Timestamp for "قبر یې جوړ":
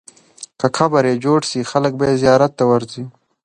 0.77-1.39